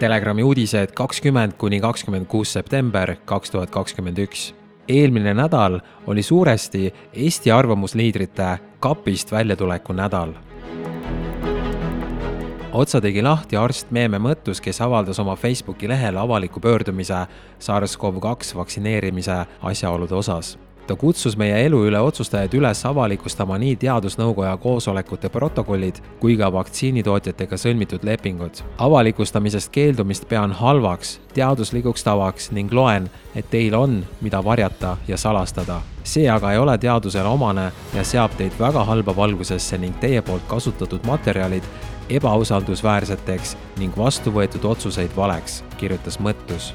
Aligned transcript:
Telegrami 0.00 0.42
uudised 0.42 0.94
kakskümmend 0.96 1.58
kuni 1.60 1.80
kakskümmend 1.80 2.26
kuus 2.26 2.52
september 2.52 3.16
kaks 3.24 3.50
tuhat 3.50 3.70
kakskümmend 3.70 4.18
üks. 4.18 4.54
eelmine 4.88 5.34
nädal 5.34 5.80
oli 6.06 6.22
suuresti 6.22 6.94
Eesti 7.12 7.50
arvamusliidrite 7.50 8.58
kapist 8.80 9.32
väljatuleku 9.32 9.92
nädal 9.92 10.32
otsa 12.72 13.00
tegi 13.00 13.22
lahti 13.22 13.56
arst 13.56 13.90
Meeme 13.90 14.18
Mõttus, 14.18 14.60
kes 14.62 14.80
avaldas 14.80 15.18
oma 15.18 15.36
Facebooki 15.36 15.88
lehel 15.88 16.16
avaliku 16.16 16.60
pöördumise 16.60 17.26
SARS-CoV-2 17.58 18.56
vaktsineerimise 18.56 19.44
asjaolude 19.62 20.14
osas 20.14 20.56
ta 20.90 20.96
kutsus 20.96 21.36
meie 21.38 21.54
elu 21.66 21.84
üle 21.86 21.98
otsustajaid 22.02 22.54
üles 22.58 22.80
avalikustama 22.88 23.54
nii 23.62 23.76
teadusnõukoja 23.78 24.56
koosolekute 24.58 25.28
protokollid 25.30 26.00
kui 26.18 26.34
ka 26.40 26.48
vaktsiinitootjatega 26.50 27.58
sõlmitud 27.62 28.02
lepingud. 28.08 28.64
avalikustamisest 28.78 29.70
keeldumist 29.70 30.26
pean 30.28 30.50
halvaks, 30.52 31.20
teaduslikuks 31.34 32.02
tavaks 32.04 32.50
ning 32.50 32.74
loen, 32.74 33.06
et 33.38 33.46
teil 33.50 33.74
on, 33.78 34.00
mida 34.20 34.42
varjata 34.44 34.96
ja 35.08 35.16
salastada. 35.16 35.80
see 36.02 36.26
aga 36.30 36.52
ei 36.52 36.58
ole 36.58 36.78
teadusele 36.78 37.28
omane 37.28 37.70
ja 37.94 38.04
seab 38.04 38.34
teid 38.36 38.58
väga 38.58 38.84
halba 38.84 39.16
valgusesse 39.16 39.78
ning 39.78 39.94
teie 40.00 40.22
poolt 40.22 40.42
kasutatud 40.48 41.06
materjalid 41.06 41.64
ebausaldusväärseteks 42.08 43.56
ning 43.78 43.96
vastu 43.96 44.30
võetud 44.30 44.64
otsuseid 44.64 45.10
valeks, 45.16 45.62
kirjutas 45.78 46.18
Mõttus 46.18 46.74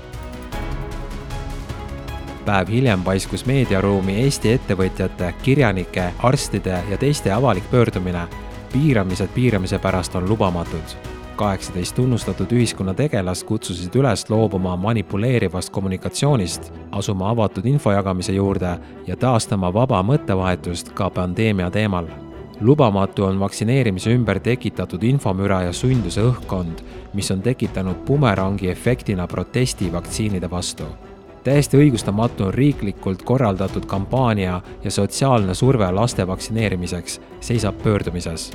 päev 2.45 2.69
hiljem 2.69 3.01
paiskus 3.03 3.45
meediaruumi 3.45 4.19
Eesti 4.21 4.51
ettevõtjate, 4.53 5.33
kirjanike, 5.43 6.03
arstide 6.23 6.83
ja 6.89 6.97
teiste 6.97 7.31
avalik 7.31 7.63
pöördumine. 7.71 8.27
piiramised 8.73 9.27
piiramise 9.33 9.79
pärast 9.79 10.15
on 10.15 10.29
lubamatud. 10.29 10.95
kaheksateist 11.35 11.95
tunnustatud 11.95 12.51
ühiskonnategelast 12.51 13.43
kutsusid 13.43 13.95
üles 13.95 14.29
loobuma 14.29 14.75
manipuleerivast 14.75 15.69
kommunikatsioonist, 15.69 16.73
asuma 16.91 17.29
avatud 17.29 17.65
info 17.65 17.91
jagamise 17.91 18.33
juurde 18.33 18.77
ja 19.07 19.15
taastama 19.15 19.73
vaba 19.73 20.03
mõttevahetust 20.03 20.93
ka 20.93 21.09
pandeemia 21.09 21.71
teemal 21.71 22.05
lubamatu 22.61 23.23
on 23.23 23.39
vaktsineerimise 23.39 24.13
ümber 24.13 24.39
tekitatud 24.39 25.03
infomüra 25.03 25.61
ja 25.61 25.73
sunduse 25.73 26.21
õhkkond, 26.21 26.83
mis 27.13 27.31
on 27.31 27.41
tekitanud 27.41 27.95
bumerangi 28.05 28.69
efektina 28.69 29.27
protesti 29.27 29.91
vaktsiinide 29.93 30.51
vastu 30.51 30.83
täiesti 31.45 31.77
õigustamatu 31.77 32.47
on 32.47 32.53
riiklikult 32.53 33.21
korraldatud 33.21 33.85
kampaania 33.85 34.61
ja 34.83 34.91
sotsiaalne 34.91 35.53
surve 35.53 35.91
laste 35.93 36.25
vaktsineerimiseks, 36.27 37.19
seisab 37.39 37.77
pöördumises. 37.83 38.51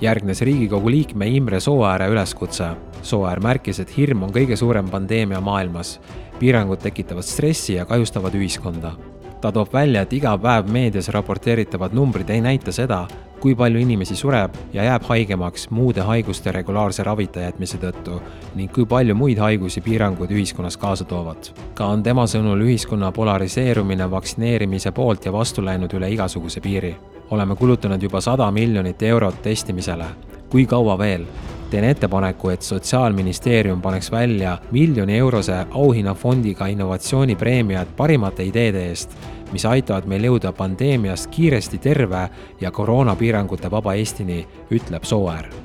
järgnes 0.00 0.40
Riigikogu 0.40 0.90
liikme 0.90 1.26
Imre 1.28 1.60
Sooääre 1.60 2.08
üleskutse. 2.08 2.68
Sooäär 3.02 3.40
märkis, 3.40 3.80
et 3.80 3.96
hirm 3.96 4.22
on 4.22 4.30
kõige 4.32 4.56
suurem 4.56 4.88
pandeemia 4.90 5.40
maailmas. 5.40 6.00
piirangud 6.38 6.78
tekitavad 6.78 7.22
stressi 7.22 7.74
ja 7.74 7.84
kahjustavad 7.84 8.34
ühiskonda. 8.34 8.92
ta 9.40 9.52
toob 9.52 9.72
välja, 9.72 10.02
et 10.02 10.12
iga 10.12 10.38
päev 10.38 10.68
meedias 10.68 11.08
raporteeritavad 11.08 11.92
numbrid 11.92 12.30
ei 12.30 12.40
näita 12.40 12.72
seda, 12.72 13.06
kui 13.44 13.52
palju 13.54 13.76
inimesi 13.76 14.14
sureb 14.16 14.54
ja 14.72 14.86
jääb 14.86 15.02
haigemaks 15.04 15.66
muude 15.70 16.00
haiguste 16.00 16.52
regulaarse 16.52 17.04
ravita 17.04 17.42
jätmise 17.42 17.76
tõttu 17.82 18.16
ning 18.56 18.72
kui 18.72 18.86
palju 18.88 19.12
muid 19.20 19.36
haigusi 19.36 19.82
piirangud 19.84 20.32
ühiskonnas 20.32 20.78
kaasa 20.80 21.04
toovad. 21.04 21.50
ka 21.74 21.86
on 21.92 22.02
tema 22.02 22.24
sõnul 22.24 22.62
ühiskonna 22.64 23.12
polariseerumine 23.12 24.06
vaktsineerimise 24.10 24.92
poolt 24.96 25.26
ja 25.28 25.32
vastu 25.32 25.64
läinud 25.64 25.92
üle 25.92 26.08
igasuguse 26.14 26.60
piiri. 26.60 26.96
oleme 27.30 27.56
kulutanud 27.56 28.02
juba 28.02 28.20
sada 28.20 28.50
miljonit 28.50 29.02
eurot 29.02 29.42
testimisele. 29.42 30.06
kui 30.48 30.66
kaua 30.66 30.98
veel? 30.98 31.26
teen 31.70 31.84
ettepaneku, 31.84 32.48
et 32.48 32.62
Sotsiaalministeerium 32.62 33.82
paneks 33.82 34.12
välja 34.12 34.58
miljoni 34.70 35.18
eurose 35.18 35.66
auhinnafondiga 35.70 36.66
innovatsioonipreemiad 36.66 37.86
parimate 37.96 38.44
ideede 38.44 38.88
eest 38.88 39.10
mis 39.54 39.64
aitavad 39.70 40.08
meil 40.10 40.26
jõuda 40.26 40.52
pandeemiast 40.56 41.30
kiiresti 41.30 41.78
terve 41.78 42.26
ja 42.60 42.74
koroonapiirangute 42.74 43.70
vaba 43.70 43.94
Eestini, 43.94 44.42
ütleb 44.74 45.06
Sooäär 45.06 45.63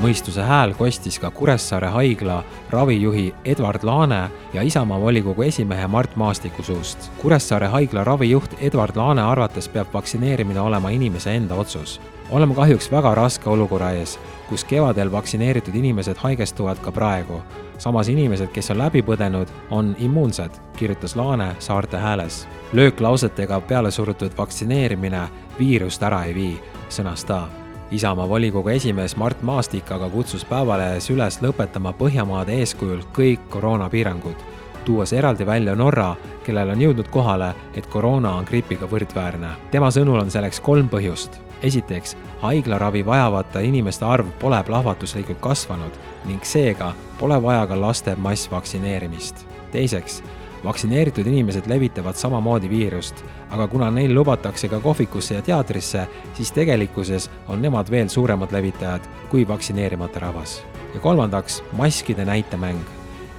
mõistuse 0.00 0.40
hääl 0.40 0.72
kostis 0.74 1.18
ka 1.20 1.30
Kuressaare 1.30 1.88
haigla 1.92 2.44
ravijuhi 2.70 3.34
Edward 3.44 3.84
Laane 3.84 4.30
ja 4.52 4.62
Isamaa 4.62 5.00
volikogu 5.00 5.42
esimehe 5.42 5.86
Mart 5.86 6.16
Maastiku 6.16 6.62
suust. 6.62 7.10
Kuressaare 7.18 7.66
haigla 7.66 8.04
ravijuht 8.04 8.54
Edward 8.60 8.96
Laane 8.96 9.22
arvates 9.22 9.68
peab 9.68 9.92
vaktsineerimine 9.94 10.60
olema 10.60 10.90
inimese 10.90 11.36
enda 11.36 11.54
otsus. 11.54 12.00
oleme 12.30 12.54
kahjuks 12.54 12.90
väga 12.90 13.14
raske 13.14 13.50
olukorra 13.50 13.90
ees, 13.90 14.18
kus 14.48 14.64
kevadel 14.64 15.12
vaktsineeritud 15.12 15.74
inimesed 15.74 16.16
haigestuvad 16.16 16.78
ka 16.78 16.92
praegu. 16.92 17.42
samas 17.78 18.08
inimesed, 18.08 18.48
kes 18.48 18.70
on 18.70 18.78
läbi 18.78 19.02
põdenud, 19.02 19.48
on 19.70 19.96
immuunsed, 19.98 20.50
kirjutas 20.76 21.16
Laane 21.16 21.56
Saarte 21.58 21.96
Hääles. 21.96 22.48
lööklausetega 22.72 23.60
peale 23.60 23.90
surutud 23.90 24.32
vaktsineerimine 24.38 25.28
viirust 25.58 26.02
ära 26.02 26.24
ei 26.24 26.34
vii, 26.34 26.60
sõnas 26.88 27.24
ta 27.24 27.59
Isamaa 27.90 28.28
volikogu 28.28 28.68
esimees 28.68 29.16
Mart 29.16 29.42
Maastik 29.42 29.88
aga 29.90 30.06
kutsus 30.12 30.44
Päevalehes 30.46 31.08
üles 31.10 31.40
lõpetama 31.42 31.90
Põhjamaade 31.98 32.54
eeskujul 32.62 33.00
kõik 33.16 33.48
koroonapiirangud, 33.50 34.44
tuues 34.86 35.10
eraldi 35.12 35.46
välja 35.46 35.74
Norra, 35.74 36.12
kellel 36.46 36.70
on 36.70 36.84
jõudnud 36.84 37.10
kohale, 37.10 37.48
et 37.74 37.88
koroona 37.90 38.36
on 38.38 38.46
gripiga 38.46 38.86
võrdväärne. 38.86 39.50
tema 39.70 39.90
sõnul 39.90 40.20
on 40.22 40.30
selleks 40.30 40.60
kolm 40.60 40.88
põhjust. 40.88 41.40
esiteks, 41.62 42.16
haiglaravi 42.40 43.06
vajavate 43.06 43.64
inimeste 43.64 44.04
arv 44.04 44.26
pole 44.38 44.62
plahvatuslikult 44.64 45.40
kasvanud 45.40 45.98
ning 46.24 46.44
seega 46.44 46.94
pole 47.18 47.42
vaja 47.42 47.66
ka 47.66 47.80
laste 47.80 48.16
massvaktsineerimist. 48.16 49.46
teiseks 49.72 50.22
vaktsineeritud 50.64 51.26
inimesed 51.26 51.66
levitavad 51.66 52.14
samamoodi 52.14 52.70
viirust, 52.70 53.24
aga 53.50 53.68
kuna 53.68 53.90
neil 53.90 54.14
lubatakse 54.14 54.68
ka 54.68 54.80
kohvikusse 54.80 55.34
ja 55.34 55.42
teatrisse, 55.42 56.06
siis 56.34 56.52
tegelikkuses 56.52 57.30
on 57.48 57.62
nemad 57.62 57.90
veel 57.90 58.08
suuremad 58.08 58.52
levitajad 58.52 59.08
kui 59.30 59.48
vaktsineerimata 59.48 60.20
rahvas. 60.20 60.62
ja 60.94 61.00
kolmandaks, 61.00 61.62
maskide 61.72 62.24
näitemäng. 62.24 62.80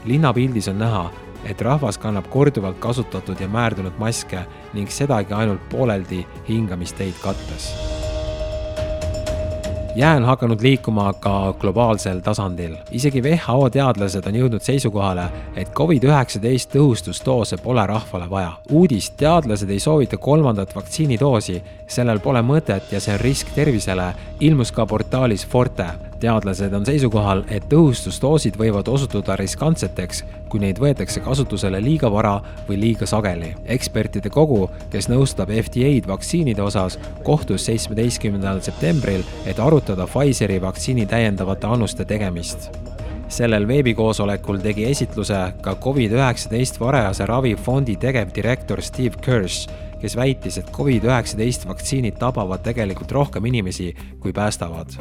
linnapildis 0.05 0.67
on 0.67 0.79
näha, 0.79 1.11
et 1.45 1.61
rahvas 1.61 1.97
kannab 1.97 2.29
korduvalt 2.29 2.79
kasutatud 2.79 3.39
ja 3.39 3.47
määrdunud 3.47 3.93
maske 3.97 4.45
ning 4.73 4.89
sedagi 4.89 5.33
ainult 5.33 5.69
pooleldi 5.69 6.27
hingamisteid 6.49 7.13
kattes 7.21 7.90
jää 9.95 10.15
on 10.15 10.25
hakanud 10.25 10.61
liikuma 10.61 11.13
ka 11.13 11.53
globaalsel 11.59 12.19
tasandil. 12.19 12.75
isegi 12.91 13.21
WHO 13.21 13.69
teadlased 13.69 14.27
on 14.27 14.35
jõudnud 14.35 14.61
seisukohale, 14.61 15.25
et 15.55 15.69
Covid-19 15.69 16.71
tõhustusdoose 16.75 17.57
pole 17.63 17.87
rahvale 17.87 18.29
vaja. 18.29 18.51
uudis, 18.69 19.09
teadlased 19.09 19.69
ei 19.69 19.79
soovita 19.79 20.17
kolmandat 20.17 20.75
vaktsiinidoosi, 20.75 21.63
sellel 21.87 22.19
pole 22.19 22.41
mõtet 22.41 22.91
ja 22.91 22.99
see 22.99 23.13
on 23.13 23.19
risk 23.19 23.47
tervisele, 23.55 24.13
ilmus 24.39 24.71
ka 24.71 24.85
portaalis 24.85 25.47
Forte 25.47 26.10
teadlased 26.21 26.73
on 26.77 26.85
seisukohal, 26.85 27.43
et 27.49 27.65
tõhustusdoosid 27.71 28.57
võivad 28.59 28.87
osutuda 28.91 29.35
riskantseteks, 29.39 30.23
kui 30.51 30.61
neid 30.63 30.79
võetakse 30.81 31.23
kasutusele 31.25 31.81
liiga 31.81 32.11
vara 32.11 32.37
või 32.67 32.79
liiga 32.81 33.09
sageli. 33.09 33.55
ekspertide 33.65 34.29
kogu, 34.29 34.69
kes 34.91 35.09
nõustab 35.09 35.49
FDA-d 35.49 36.07
vaktsiinide 36.07 36.61
osas, 36.61 36.99
kohtus 37.23 37.65
seitsmeteistkümnendal 37.65 38.61
septembril, 38.61 39.25
et 39.45 39.59
arutada 39.59 40.07
Pfizeri 40.07 40.61
vaktsiini 40.61 41.05
täiendavate 41.05 41.67
annuste 41.67 42.05
tegemist 42.05 42.71
sellel 43.31 43.63
veebikoosolekul 43.67 44.57
tegi 44.59 44.85
esitluse 44.89 45.37
ka 45.63 45.75
Covid-19 45.79 46.81
varajase 46.81 47.25
ravi 47.29 47.53
fondi 47.55 47.95
tegevdirektor 47.95 48.81
Steve 48.83 49.21
Kirsch, 49.23 49.71
kes 50.01 50.17
väitis, 50.17 50.57
et 50.57 50.71
Covid-19 50.73 51.69
vaktsiinid 51.69 52.17
tabavad 52.19 52.63
tegelikult 52.65 53.11
rohkem 53.11 53.45
inimesi, 53.45 53.93
kui 54.19 54.33
päästavad 54.33 54.97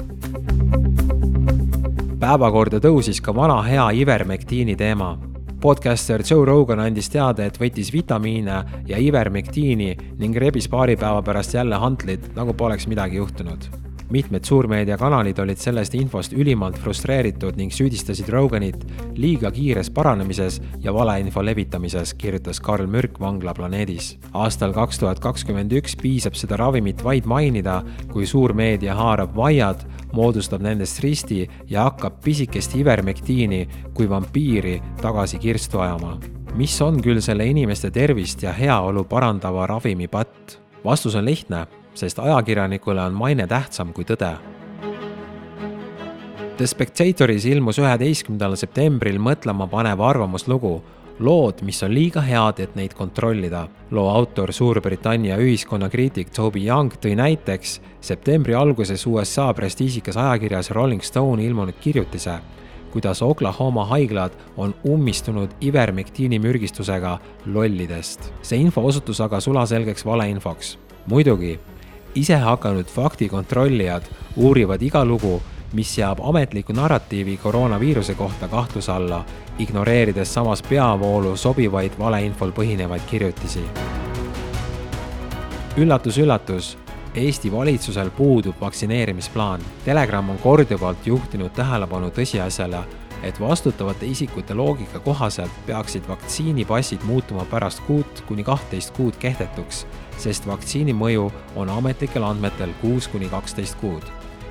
päevakorda 2.21 2.83
tõusis 2.85 3.17
ka 3.25 3.33
vana 3.35 3.63
hea 3.65 3.87
ivermektiini 4.03 4.77
teema. 4.77 5.19
podcaster 5.61 6.23
Joe 6.31 6.45
Rogan 6.45 6.81
andis 6.81 7.09
teada, 7.13 7.45
et 7.45 7.59
võttis 7.61 7.93
vitamiine 7.93 8.65
ja 8.87 8.99
ivermektiini 8.99 9.97
ning 10.19 10.37
rebis 10.37 10.69
paari 10.69 10.97
päeva 10.97 11.23
pärast 11.23 11.55
jälle 11.55 11.77
hantlid, 11.77 12.33
nagu 12.37 12.55
poleks 12.55 12.87
midagi 12.87 13.17
juhtunud 13.17 13.90
mitmed 14.11 14.45
suurmeediakanalid 14.45 15.39
olid 15.39 15.59
sellest 15.59 15.95
infost 15.95 16.33
ülimalt 16.33 16.79
frustreeritud 16.83 17.57
ning 17.59 17.73
süüdistasid 17.73 18.29
Roganit 18.33 18.83
liiga 19.17 19.51
kiires 19.55 19.91
paranemises 19.95 20.61
ja 20.83 20.95
valeinfo 20.95 21.45
levitamises, 21.45 22.15
kirjutas 22.15 22.61
Karl 22.61 22.87
Mürk 22.91 23.21
Vangla 23.21 23.55
planeedis. 23.55 24.19
aastal 24.33 24.73
kaks 24.73 24.99
tuhat 24.99 25.21
kakskümmend 25.21 25.73
üks 25.73 25.97
piisab 25.97 26.35
seda 26.35 26.57
ravimit 26.57 27.05
vaid 27.05 27.25
mainida, 27.25 27.83
kui 28.13 28.27
suurmeedia 28.27 28.95
haarab 28.95 29.37
vaiad, 29.37 29.87
moodustab 30.13 30.63
nendest 30.63 31.01
risti 31.01 31.49
ja 31.71 31.87
hakkab 31.89 32.21
pisikest 32.25 32.75
ivermektiini 32.75 33.69
kui 33.95 34.11
vampiiri 34.11 34.81
tagasi 35.03 35.39
kirstu 35.39 35.79
ajama. 35.79 36.19
mis 36.55 36.81
on 36.83 37.03
küll 37.03 37.21
selle 37.21 37.47
inimeste 37.47 37.91
tervist 37.91 38.43
ja 38.43 38.53
heaolu 38.53 39.05
parandava 39.05 39.67
ravimi 39.67 40.09
patt? 40.09 40.59
vastus 40.85 41.15
on 41.15 41.25
lihtne 41.25 41.67
sest 41.95 42.19
ajakirjanikule 42.19 43.03
on 43.03 43.15
maine 43.15 43.47
tähtsam 43.47 43.93
kui 43.93 44.05
tõde. 44.05 44.35
The 46.57 46.67
Spectatoris 46.67 47.47
ilmus 47.49 47.79
üheteistkümnendal 47.81 48.57
septembril 48.61 49.17
mõtlema 49.19 49.67
panev 49.71 50.01
arvamuslugu 50.05 50.75
lood, 51.21 51.61
mis 51.63 51.83
on 51.85 51.93
liiga 51.95 52.23
head, 52.25 52.61
et 52.61 52.75
neid 52.77 52.95
kontrollida. 52.97 53.69
loo 53.91 54.09
autor, 54.09 54.53
Suurbritannia 54.53 55.37
ühiskonnakriitik 55.37 56.31
Toby 56.31 56.67
Young 56.67 56.93
tõi 57.01 57.15
näiteks 57.17 57.81
septembri 58.01 58.55
alguses 58.55 59.07
USA 59.07 59.53
prestiižikas 59.55 60.17
ajakirjas 60.17 60.71
Rolling 60.71 61.03
Stone 61.03 61.45
ilmunud 61.45 61.75
kirjutise, 61.81 62.39
kuidas 62.93 63.23
Oklahoma 63.23 63.85
haiglad 63.85 64.33
on 64.57 64.75
ummistunud 64.85 65.51
ivermektiinimürgistusega 65.61 67.19
lollidest. 67.47 68.33
see 68.43 68.59
info 68.59 68.81
osutus 68.87 69.21
aga 69.21 69.41
sulaselgeks 69.41 70.05
valeinfoks. 70.05 70.79
muidugi, 71.07 71.59
isehakanud 72.15 72.87
faktikontrollijad 72.87 74.03
uurivad 74.37 74.83
iga 74.83 75.05
lugu 75.05 75.41
mis 75.73 75.95
seab 75.95 76.19
ametliku 76.23 76.73
narratiivi 76.73 77.37
koroonaviiruse 77.37 78.15
kohta 78.15 78.49
kahtluse 78.49 78.93
alla, 78.93 79.25
ignoreerides 79.59 80.35
samas 80.35 80.63
peavoolu 80.63 81.37
sobivaid 81.37 81.93
valeinfol 81.99 82.51
põhinevaid 82.51 83.07
kirjutisi. 83.11 83.65
üllatus-üllatus, 85.77 86.79
Eesti 87.15 87.53
valitsusel 87.53 88.11
puudub 88.11 88.55
vaktsineerimisplaan. 88.61 89.61
Telegram 89.85 90.31
on 90.31 90.39
korduvalt 90.39 91.07
juhtinud 91.07 91.51
tähelepanu 91.51 92.11
tõsiasjale, 92.11 92.85
et 93.23 93.41
vastutavate 93.41 94.07
isikute 94.07 94.55
loogika 94.55 95.01
kohaselt 95.01 95.53
peaksid 95.67 96.09
vaktsiinipassid 96.09 97.05
muutuma 97.05 97.45
pärast 97.45 97.81
kuut 97.87 98.25
kuni 98.29 98.45
kahtteist 98.45 98.95
kuud 98.97 99.17
kehtetuks, 99.21 99.87
sest 100.19 100.47
vaktsiini 100.47 100.95
mõju 100.97 101.31
on 101.57 101.71
ametlikel 101.71 102.25
andmetel 102.25 102.73
kuus 102.81 103.09
kuni 103.09 103.29
kaksteist 103.29 103.79
kuud. 103.81 104.03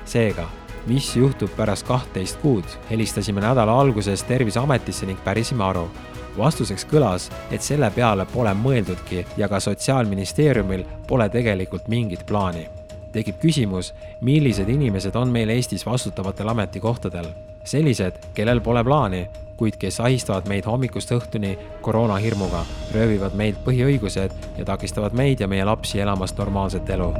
seega 0.04 0.48
mis 0.86 1.16
juhtub 1.16 1.50
pärast 1.56 1.86
kahtteist 1.86 2.40
kuud, 2.40 2.64
helistasime 2.90 3.40
nädala 3.40 3.80
alguses 3.80 4.22
Terviseametisse 4.22 5.06
ning 5.06 5.18
pärisime 5.24 5.64
aru. 5.64 5.90
vastuseks 6.38 6.86
kõlas, 6.86 7.26
et 7.50 7.62
selle 7.62 7.90
peale 7.90 8.24
pole 8.26 8.52
mõeldudki 8.54 9.24
ja 9.36 9.48
ka 9.48 9.60
Sotsiaalministeeriumil 9.60 10.84
pole 11.08 11.28
tegelikult 11.28 11.88
mingit 11.88 12.26
plaani. 12.26 12.68
tekib 13.12 13.40
küsimus, 13.42 13.94
millised 14.20 14.68
inimesed 14.68 15.16
on 15.16 15.28
meil 15.28 15.48
Eestis 15.48 15.86
vastutavatel 15.86 16.48
ametikohtadel. 16.48 17.49
Sellised, 17.64 18.18
kellel 18.34 18.60
pole 18.60 18.84
plaani, 18.84 19.28
kuid 19.56 19.76
kes 19.76 20.00
ahistavad 20.00 20.48
meid 20.48 20.64
hommikust 20.64 21.12
õhtuni 21.12 21.56
koroonahirmuga, 21.84 22.64
röövivad 22.94 23.36
meilt 23.36 23.60
põhiõigused 23.64 24.36
ja 24.56 24.64
takistavad 24.64 25.12
meid 25.12 25.40
ja 25.40 25.48
meie 25.48 25.64
lapsi 25.64 26.00
elamast 26.00 26.38
normaalset 26.38 26.90
elu. 26.90 27.14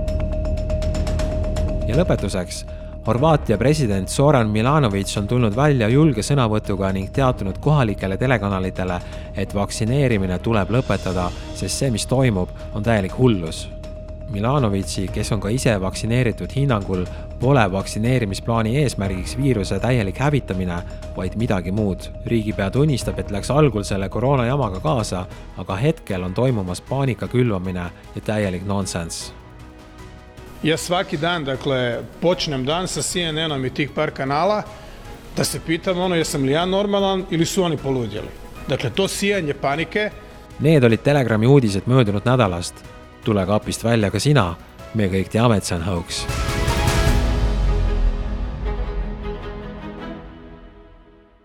ja 1.88 1.96
lõpetuseks 1.96 2.64
Horvaatia 3.06 3.58
president 3.58 4.08
Zoran 4.08 4.48
Milanovic 4.48 5.16
on 5.18 5.26
tulnud 5.26 5.56
välja 5.56 5.88
julge 5.88 6.20
sõnavõtuga 6.22 6.92
ning 6.92 7.08
teatanud 7.16 7.56
kohalikele 7.58 8.18
telekanalitele, 8.20 9.00
et 9.34 9.54
vaktsineerimine 9.56 10.38
tuleb 10.44 10.70
lõpetada, 10.76 11.30
sest 11.56 11.80
see, 11.80 11.90
mis 11.90 12.06
toimub, 12.06 12.52
on 12.74 12.84
täielik 12.84 13.16
hullus. 13.18 13.68
Milanovici, 14.30 15.08
kes 15.12 15.32
on 15.32 15.40
ka 15.40 15.50
ise 15.50 15.74
vaktsineeritud, 15.80 16.52
hinnangul 16.56 17.04
pole 17.40 17.64
vaktsineerimisplaani 17.72 18.76
eesmärgiks 18.82 19.36
viiruse 19.38 19.80
täielik 19.80 20.18
hävitamine, 20.18 20.82
vaid 21.16 21.34
midagi 21.36 21.72
muud. 21.72 22.10
riigipea 22.26 22.70
tunnistab, 22.70 23.18
et 23.18 23.30
läks 23.30 23.50
algul 23.50 23.82
selle 23.82 24.08
koroonajamaga 24.08 24.80
kaasa, 24.80 25.26
aga 25.58 25.76
hetkel 25.76 26.22
on 26.22 26.34
toimumas 26.34 26.80
paanika 26.80 27.28
külvamine 27.28 27.90
ja 28.14 28.20
täielik 28.24 28.66
nonsense 28.66 29.40
ja 30.62 30.76
svaki 30.76 31.16
dan, 31.16 31.44
dakle, 31.44 32.02
počnem 32.20 32.64
dan 32.66 32.88
sa 32.88 33.02
CNN-om 33.02 33.64
i 33.64 33.70
tih 33.70 33.90
par 33.94 34.10
kanala, 34.10 34.62
da 35.36 35.44
se 35.44 35.60
pitam 35.60 35.98
ono, 35.98 36.14
jesam 36.14 36.44
li 36.44 36.52
ja 36.52 36.66
normalan 36.66 37.24
ili 37.30 37.46
su 37.46 37.62
oni 37.62 37.76
poludjeli. 37.76 38.28
Dakle, 38.68 38.90
to 38.90 39.08
sijanje 39.08 39.54
panike. 39.54 40.10
Need 40.60 40.84
olid 40.84 41.00
Telegrami 41.00 41.46
uudised 41.46 41.82
möödunud 41.86 42.24
nädalast. 42.24 42.74
Tule 43.24 43.46
kapist 43.46 43.84
välja 43.84 44.10
ka 44.10 44.20
sina, 44.22 44.54
me 44.94 45.10
kõik 45.12 45.32
teame, 45.32 45.60
et 45.60 45.68
see 45.68 45.78
on 45.78 45.86
hoax 45.88 46.24